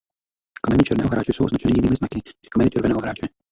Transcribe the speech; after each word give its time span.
Kameny 0.61 0.83
černého 0.83 1.09
hráče 1.09 1.33
jsou 1.33 1.45
označeny 1.45 1.75
jinými 1.77 1.95
znaky 1.95 2.21
než 2.25 2.49
kameny 2.49 2.69
červeného 2.69 3.01
hráče. 3.01 3.25